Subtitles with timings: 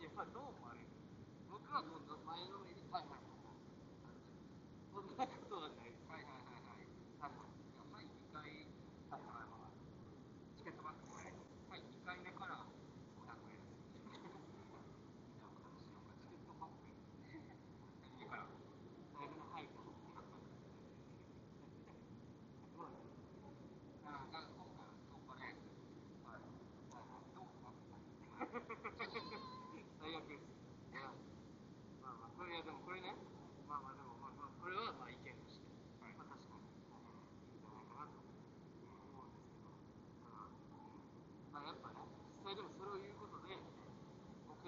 [0.00, 0.86] 也はどう思われる
[1.50, 5.37] 僕は今度前のめりにタイマーを持た。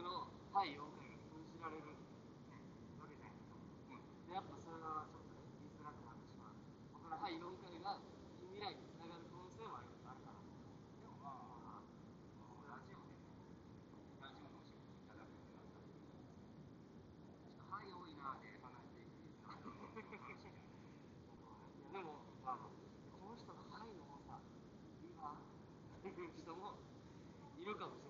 [0.01, 6.57] の対4が封じられる、わけじゃないですか、やっぱそれはちょっと言いづらくなってしまう
[6.97, 7.37] 僕の対
[7.85, 8.01] が
[8.41, 11.85] 未来につながる可能性もあるかでもまあ、
[12.65, 13.13] ラジオで
[14.25, 19.29] ラジオの仕事いただくようになったちょっと「多いな」話していく
[21.93, 22.01] で
[22.49, 24.41] あこの人の「範囲」の多さ
[25.05, 25.37] 今
[26.41, 26.81] 人も
[27.61, 28.09] いるかもしれな。
[28.09, 28.10] い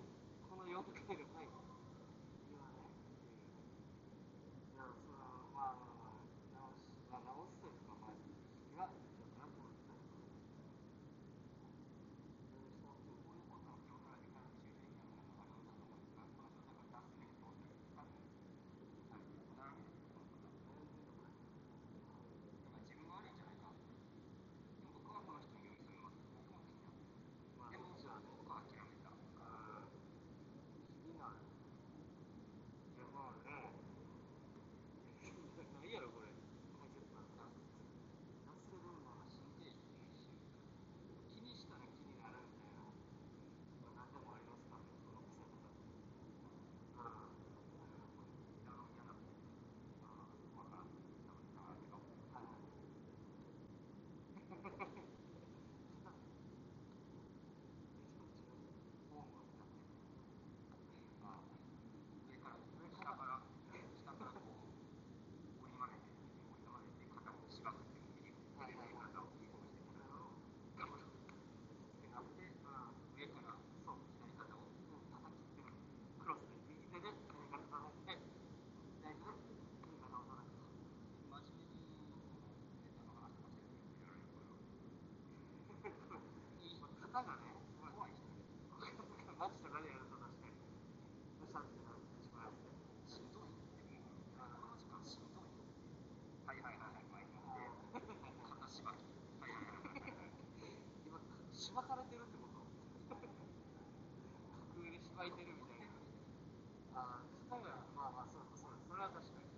[105.21, 106.97] 履いてるみたいな。
[106.97, 109.53] ああ、そ体は、まあまあ、そうそう、それは確かに。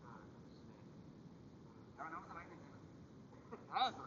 [0.00, 0.16] うん、な。
[2.00, 2.64] うん、直さないけど。
[3.68, 4.05] 何それ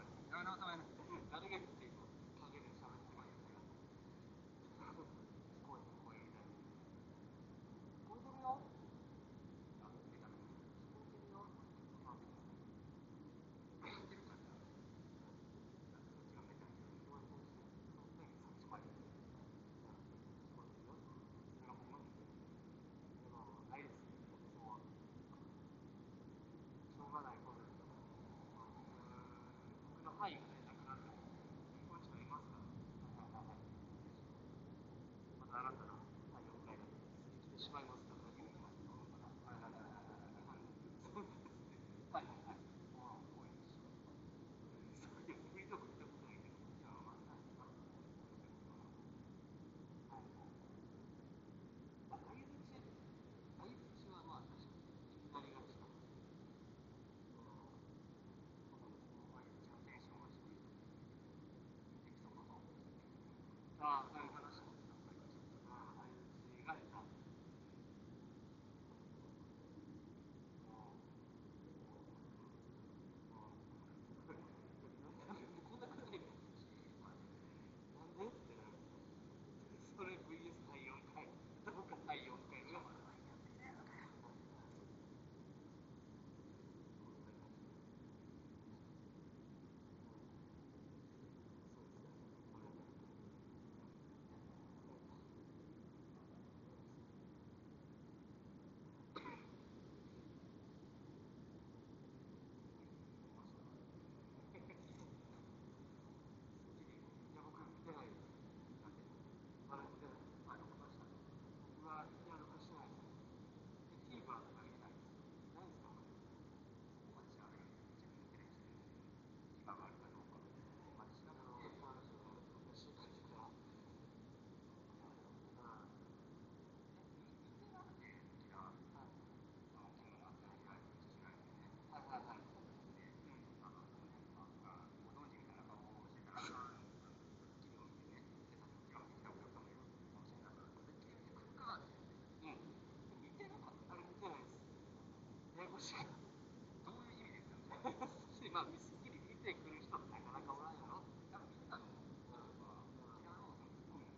[148.64, 148.68] っ
[149.00, 151.00] きり見てくる人ってなかなかおらんやろ
[151.32, 151.96] なんかす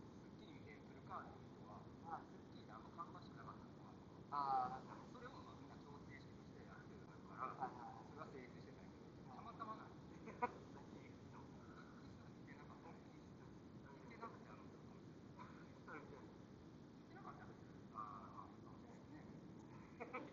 [0.02, 1.78] っきり見てくるかっていうは、
[2.26, 2.82] すっきりあん
[3.14, 7.78] ましなかったのかなかそれをまあみんな調整式としてる程度から、はい、
[8.10, 10.02] それは成立してたけどたまたまなんで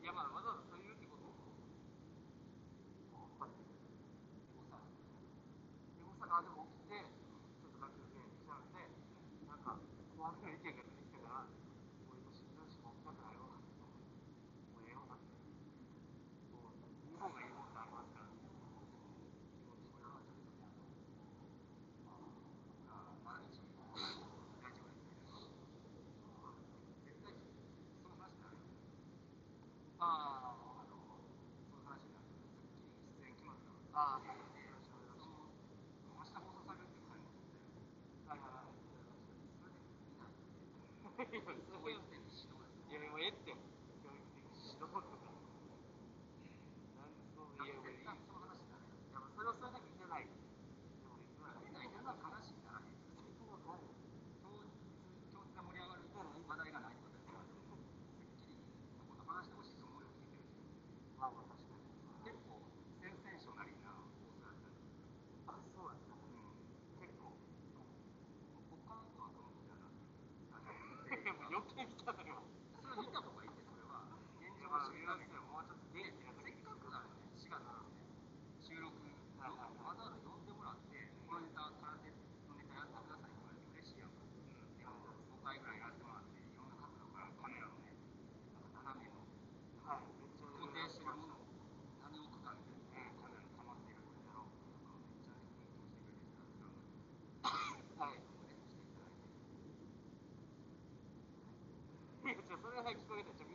[0.00, 0.67] いやまあわざわざ
[41.18, 42.62] 嘿嘿粉丝会有点失望
[42.94, 43.56] 因为我也点
[44.04, 44.78] 就有点失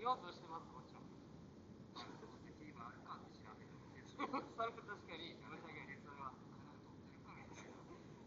[0.04, 1.08] 言わしてます、こっちは。
[1.96, 2.28] それ
[4.28, 6.36] は確かに、やし訳なで、それは。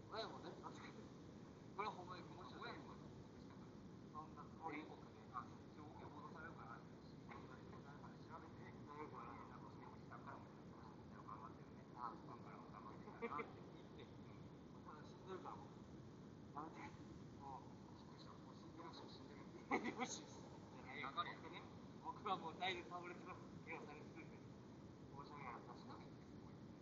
[0.09, 1.05] 親もね、確かに。
[1.77, 2.81] これはほんまに申し訳ない。
[2.81, 5.45] そんなこういうことで、あ、
[5.77, 13.53] 情報が戻されるから、誰かで調べて、誰かに連絡して、おじさんからも、頑張ってるね、あ、ファからも頑張ってるなって。
[13.53, 15.77] ただ死んでるからもう、
[16.57, 16.89] やて。
[17.37, 18.33] もう、びっくりした。
[18.33, 20.46] もう死んでるし、死んでる。
[22.27, 23.23] まはもうだいぶパンフレッ
[23.63, 24.35] 手をされてるんで、
[25.15, 25.63] 申し訳ない。
[25.63, 26.11] 確かに。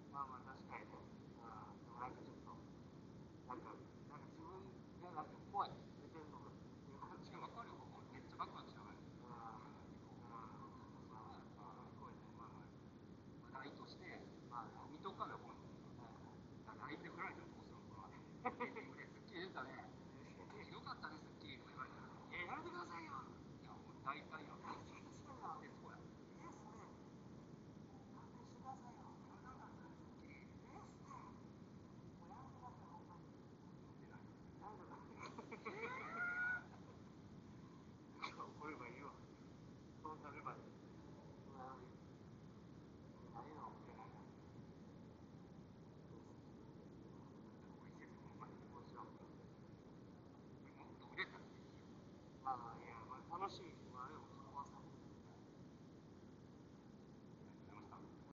[0.08, 1.13] まあまあ、確かに。